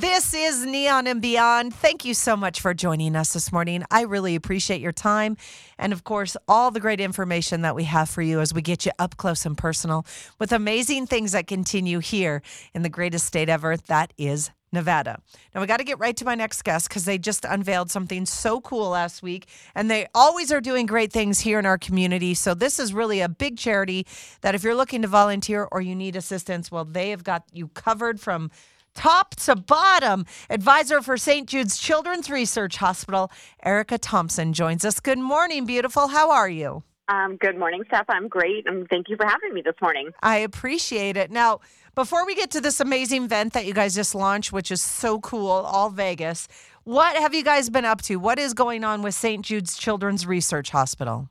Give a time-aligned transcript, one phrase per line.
[0.00, 1.72] This is Neon and Beyond.
[1.72, 3.84] Thank you so much for joining us this morning.
[3.92, 5.36] I really appreciate your time
[5.78, 8.84] and, of course, all the great information that we have for you as we get
[8.84, 10.04] you up close and personal
[10.40, 12.42] with amazing things that continue here
[12.74, 15.20] in the greatest state ever that is Nevada.
[15.54, 18.26] Now, we got to get right to my next guest because they just unveiled something
[18.26, 22.34] so cool last week, and they always are doing great things here in our community.
[22.34, 24.08] So, this is really a big charity
[24.40, 27.68] that if you're looking to volunteer or you need assistance, well, they have got you
[27.68, 28.50] covered from
[28.94, 30.26] top to bottom.
[30.50, 31.48] Advisor for St.
[31.48, 33.30] Jude's Children's Research Hospital,
[33.62, 35.00] Erica Thompson, joins us.
[35.00, 36.08] Good morning, beautiful.
[36.08, 36.82] How are you?
[37.08, 38.06] Um, good morning, Steph.
[38.08, 40.10] I'm great, and thank you for having me this morning.
[40.22, 41.30] I appreciate it.
[41.30, 41.60] Now,
[41.94, 45.20] before we get to this amazing event that you guys just launched, which is so
[45.20, 46.48] cool, all Vegas,
[46.84, 48.16] what have you guys been up to?
[48.16, 49.44] What is going on with St.
[49.44, 51.28] Jude's Children's Research Hospital?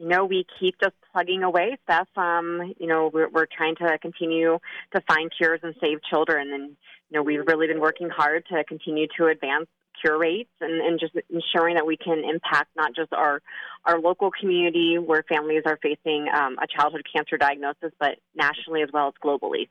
[0.00, 2.08] You know, we keep just plugging away, Steph.
[2.16, 4.58] Um, you know, we're, we're trying to continue
[4.94, 6.70] to find cures and save children, and
[7.08, 9.66] you know, we've really been working hard to continue to advance
[10.00, 13.40] cure rates and, and just ensuring that we can impact not just our
[13.84, 18.88] our local community where families are facing um, a childhood cancer diagnosis, but nationally as
[18.92, 19.68] well as globally.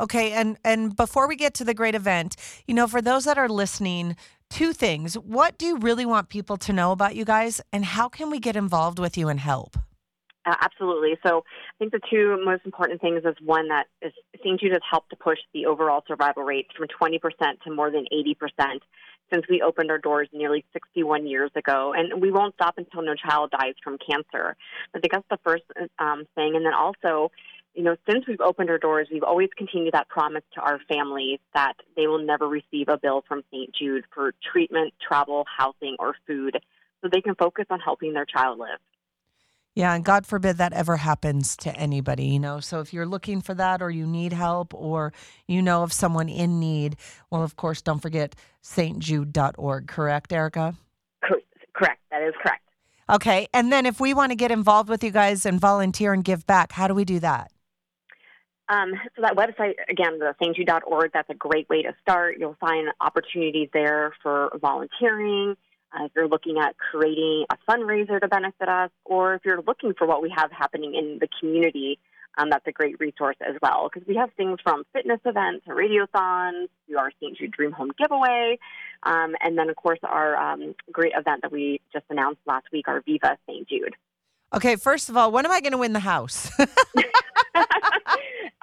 [0.00, 2.34] Okay, and and before we get to the great event,
[2.66, 4.16] you know, for those that are listening,
[4.48, 5.14] two things.
[5.14, 8.38] What do you really want people to know about you guys, and how can we
[8.38, 9.76] get involved with you and help?
[10.44, 11.16] Uh, absolutely.
[11.24, 14.58] So I think the two most important things is one that is St.
[14.58, 17.20] Jude has helped to push the overall survival rate from 20%
[17.64, 18.80] to more than 80%
[19.32, 21.94] since we opened our doors nearly 61 years ago.
[21.96, 24.56] And we won't stop until no child dies from cancer.
[24.94, 25.64] I think that's the first
[25.98, 26.56] um, thing.
[26.56, 27.30] And then also,
[27.74, 31.38] you know, since we've opened our doors, we've always continued that promise to our families
[31.54, 33.72] that they will never receive a bill from St.
[33.74, 36.58] Jude for treatment, travel, housing, or food
[37.00, 38.78] so they can focus on helping their child live.
[39.74, 42.60] Yeah, and God forbid that ever happens to anybody, you know.
[42.60, 45.14] So if you're looking for that or you need help or
[45.46, 46.96] you know of someone in need,
[47.30, 50.76] well, of course, don't forget stjude.org, correct, Erica?
[51.74, 52.00] Correct.
[52.10, 52.62] That is correct.
[53.10, 53.48] Okay.
[53.52, 56.46] And then if we want to get involved with you guys and volunteer and give
[56.46, 57.50] back, how do we do that?
[58.68, 62.36] Um, so that website, again, the stjude.org, that's a great way to start.
[62.38, 65.56] You'll find opportunities there for volunteering
[65.92, 69.94] uh, if you're looking at creating a fundraiser to benefit us, or if you're looking
[69.94, 71.98] for what we have happening in the community,
[72.38, 75.72] um, that's a great resource as well because we have things from fitness events to
[75.72, 77.36] radiothons to our St.
[77.36, 78.58] Jude Dream Home giveaway,
[79.02, 82.88] um, and then of course our um, great event that we just announced last week,
[82.88, 83.68] our Viva St.
[83.68, 83.94] Jude.
[84.54, 86.50] Okay, first of all, when am I going to win the house?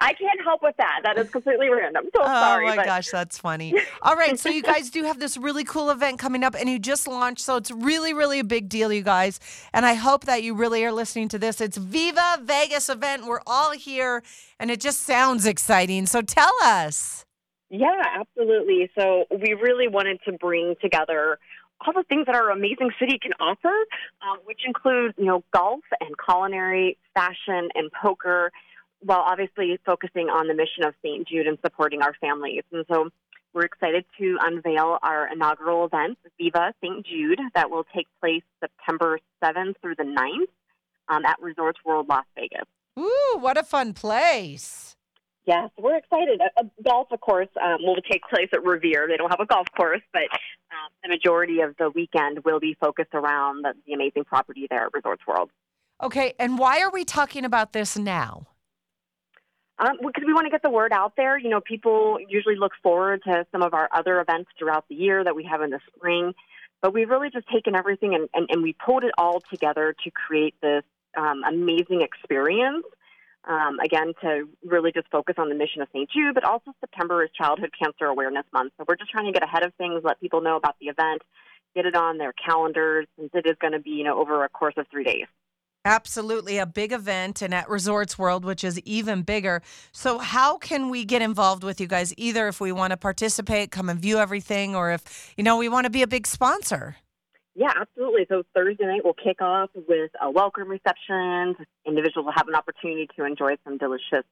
[0.02, 1.00] I can't help with that.
[1.04, 2.04] That is completely random.
[2.14, 2.66] So oh sorry.
[2.66, 2.86] my but...
[2.86, 3.74] gosh, that's funny.
[4.02, 6.78] All right, so you guys do have this really cool event coming up, and you
[6.78, 9.38] just launched, so it's really, really a big deal, you guys.
[9.74, 11.60] And I hope that you really are listening to this.
[11.60, 13.26] It's Viva Vegas event.
[13.26, 14.22] We're all here,
[14.58, 16.06] and it just sounds exciting.
[16.06, 17.26] So tell us.
[17.68, 18.90] Yeah, absolutely.
[18.98, 21.38] So we really wanted to bring together
[21.86, 23.72] all the things that our amazing city can offer,
[24.22, 28.50] um, which include, you know, golf and culinary, fashion and poker
[29.00, 31.26] while obviously focusing on the mission of St.
[31.26, 32.62] Jude and supporting our families.
[32.72, 33.10] And so
[33.52, 37.04] we're excited to unveil our inaugural event, Viva St.
[37.04, 42.24] Jude, that will take place September 7th through the 9th um, at Resorts World Las
[42.36, 42.66] Vegas.
[42.98, 44.96] Ooh, what a fun place!
[45.46, 46.40] Yes, we're excited.
[46.40, 49.06] Uh, golf, of course, um, will take place at Revere.
[49.08, 52.76] They don't have a golf course, but um, the majority of the weekend will be
[52.80, 55.50] focused around the, the amazing property there at Resorts World.
[56.02, 58.46] Okay, and why are we talking about this now?
[59.80, 61.38] Um, because we want to get the word out there.
[61.38, 65.24] You know, people usually look forward to some of our other events throughout the year
[65.24, 66.34] that we have in the spring,
[66.82, 70.10] but we've really just taken everything and, and, and we pulled it all together to
[70.10, 70.84] create this
[71.16, 72.84] um, amazing experience.
[73.48, 76.10] Um, again, to really just focus on the mission of St.
[76.10, 78.74] Jude, but also September is Childhood Cancer Awareness Month.
[78.76, 81.22] So we're just trying to get ahead of things, let people know about the event,
[81.74, 84.50] get it on their calendars, since it is going to be, you know, over a
[84.50, 85.24] course of three days.
[85.86, 89.62] Absolutely, a big event and at Resorts World, which is even bigger.
[89.92, 92.12] So, how can we get involved with you guys?
[92.18, 95.70] Either if we want to participate, come and view everything, or if you know we
[95.70, 96.96] want to be a big sponsor.
[97.54, 98.26] Yeah, absolutely.
[98.28, 101.56] So Thursday night we'll kick off with a welcome reception.
[101.86, 104.26] Individuals will have an opportunity to enjoy some delicious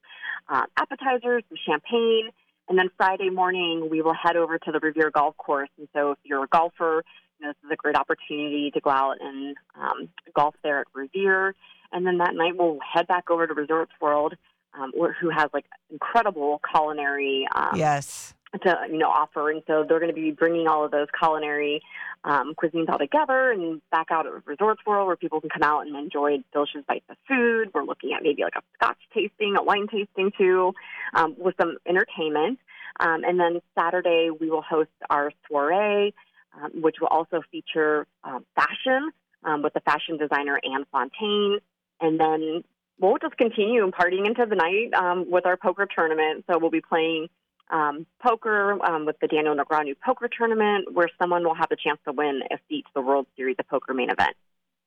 [0.51, 2.29] uh, appetizers, some champagne,
[2.69, 5.71] and then Friday morning we will head over to the Revere Golf Course.
[5.79, 7.05] And so, if you're a golfer
[7.39, 10.87] you know, this is a great opportunity to go out and um, golf there at
[10.95, 11.55] Revere.
[11.93, 14.35] And then that night we'll head back over to Resorts World,
[14.79, 17.47] um, who has like incredible culinary.
[17.55, 18.35] Um, yes.
[18.63, 21.83] To you know offer, and so they're going to be bringing all of those culinary
[22.25, 25.87] um, cuisines all together and back out at Resorts World, where people can come out
[25.87, 27.69] and enjoy delicious bites of food.
[27.75, 30.73] We're looking at maybe like a Scotch tasting, a wine tasting too,
[31.13, 32.59] um, with some entertainment.
[33.01, 36.15] Um, and then Saturday, we will host our soiree,
[36.63, 39.11] um, which will also feature um, fashion
[39.45, 41.59] um, with the fashion designer Anne Fontaine.
[42.01, 42.65] And then
[43.01, 46.45] we'll just continue partying into the night um, with our poker tournament.
[46.49, 47.29] So we'll be playing
[47.71, 51.99] um, poker um, with the Daniel Negreanu Poker Tournament, where someone will have the chance
[52.07, 54.35] to win a seat to the World Series of Poker main event.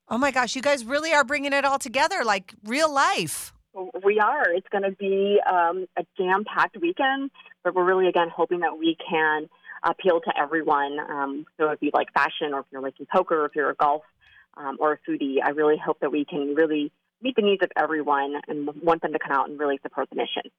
[0.08, 3.52] Oh my gosh, you guys really are bringing it all together like real life.
[4.04, 4.50] We are.
[4.50, 7.30] It's going to be um, a jam packed weekend,
[7.64, 9.48] but we're really, again, hoping that we can
[9.82, 10.98] appeal to everyone.
[11.00, 13.74] Um, so if you like fashion, or if you're liking poker, or if you're a
[13.74, 14.02] golf
[14.56, 17.70] um, or a foodie, I really hope that we can really meet the needs of
[17.76, 20.50] everyone and want them to come out and really support the mission.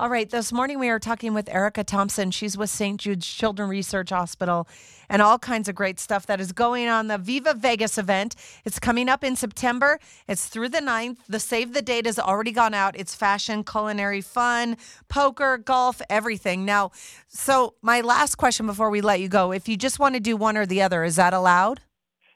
[0.00, 0.30] All right.
[0.30, 2.30] This morning we are talking with Erica Thompson.
[2.30, 3.00] She's with St.
[3.00, 4.68] Jude's Children Research Hospital
[5.08, 8.36] and all kinds of great stuff that is going on the Viva Vegas event.
[8.64, 9.98] It's coming up in September.
[10.28, 11.16] It's through the 9th.
[11.28, 12.96] The save the date has already gone out.
[12.96, 14.76] It's fashion, culinary, fun,
[15.08, 16.64] poker, golf, everything.
[16.64, 16.92] Now,
[17.26, 20.36] so my last question before we let you go if you just want to do
[20.36, 21.80] one or the other, is that allowed?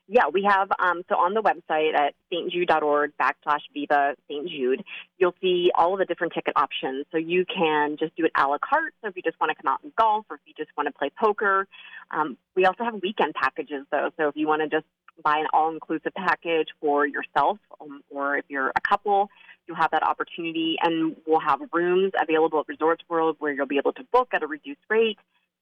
[0.08, 4.48] Yeah, we have, um, so on the website at stjude.org backslash Viva St.
[4.48, 4.82] Jude,
[5.18, 7.06] you'll see all of the different ticket options.
[7.12, 8.94] So you can just do it a la carte.
[9.00, 10.88] So if you just want to come out and golf or if you just want
[10.88, 11.68] to play poker.
[12.10, 14.10] Um, we also have weekend packages though.
[14.16, 14.86] So if you want to just
[15.22, 19.30] buy an all inclusive package for yourself um, or if you're a couple,
[19.66, 20.76] you'll have that opportunity.
[20.82, 24.42] And we'll have rooms available at Resorts World where you'll be able to book at
[24.42, 25.18] a reduced rate.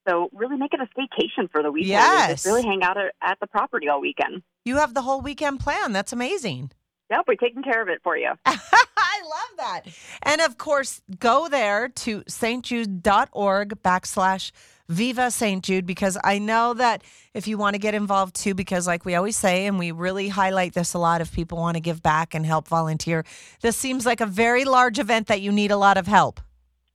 [0.09, 1.91] So really make it a staycation for the weekend.
[1.91, 2.31] Yes.
[2.31, 4.43] Just really hang out at, the property all weekend.
[4.65, 5.93] You have the whole weekend plan.
[5.93, 6.73] That's amazing.
[7.11, 8.31] Yep, we're taking care of it for you.
[8.47, 9.83] I love that.
[10.23, 14.53] And of course, go there to stjude.org backslash
[14.89, 15.63] Viva St.
[15.63, 19.15] Jude because I know that if you want to get involved too, because like we
[19.15, 22.35] always say, and we really highlight this a lot, if people want to give back
[22.35, 23.25] and help volunteer,
[23.61, 26.41] this seems like a very large event that you need a lot of help.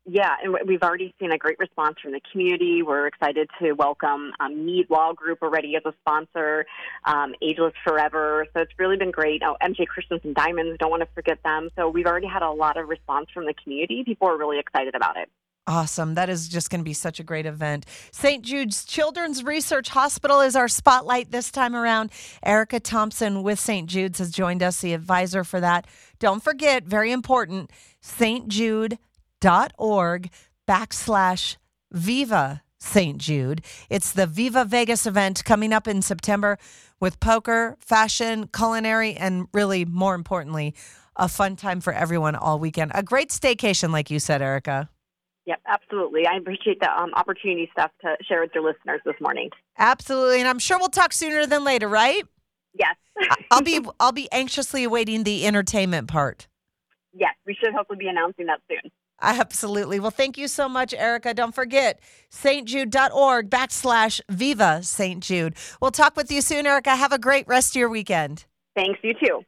[0.08, 2.84] Yeah, and we've already seen a great response from the community.
[2.84, 6.68] We're excited to welcome um, Mead Law Group already as a sponsor,
[7.06, 8.46] um, Ageless Forever.
[8.54, 9.42] So it's really been great.
[9.44, 11.70] Oh, MJ Christensen Diamonds, don't want to forget them.
[11.76, 14.04] So we've already had a lot of response from the community.
[14.06, 15.28] People are really excited about it.
[15.68, 16.14] Awesome.
[16.14, 17.88] That is just going to be such a great event.
[18.12, 18.44] St.
[18.44, 22.12] Jude's Children's Research Hospital is our spotlight this time around.
[22.44, 23.90] Erica Thompson with St.
[23.90, 25.88] Jude's has joined us, the advisor for that.
[26.20, 28.48] Don't forget, very important, St.
[28.48, 29.00] Jude
[29.78, 30.30] org
[30.68, 31.58] backslash
[31.92, 33.18] Viva St.
[33.18, 33.64] Jude.
[33.90, 36.58] It's the Viva Vegas event coming up in September
[37.00, 40.76] with poker, fashion, culinary, and really, more importantly,
[41.16, 42.92] a fun time for everyone all weekend.
[42.94, 44.90] A great staycation, like you said, Erica.
[45.46, 46.26] Yep, absolutely.
[46.26, 49.52] I appreciate the um, opportunity Steph to share with your listeners this morning.
[49.78, 52.24] Absolutely, and I'm sure we'll talk sooner than later, right?
[52.74, 52.96] Yes.
[53.52, 56.48] I'll be I'll be anxiously awaiting the entertainment part.
[57.14, 58.92] Yes, we should hopefully be announcing that soon.
[59.22, 60.00] Absolutely.
[60.00, 61.34] Well, thank you so much, Erica.
[61.34, 62.00] Don't forget,
[62.32, 65.24] stjude.org backslash Viva St.
[65.24, 65.56] Jude.
[65.82, 66.96] We'll talk with you soon, Erica.
[66.96, 68.46] Have a great rest of your weekend.
[68.76, 69.42] Thanks, you too.